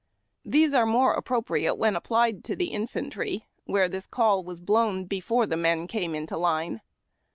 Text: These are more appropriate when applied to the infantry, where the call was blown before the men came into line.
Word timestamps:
These 0.43 0.73
are 0.73 0.87
more 0.87 1.13
appropriate 1.13 1.75
when 1.75 1.95
applied 1.95 2.43
to 2.45 2.55
the 2.55 2.69
infantry, 2.73 3.45
where 3.65 3.87
the 3.87 4.01
call 4.09 4.43
was 4.43 4.59
blown 4.59 5.05
before 5.05 5.45
the 5.45 5.55
men 5.55 5.85
came 5.85 6.15
into 6.15 6.37
line. 6.37 6.81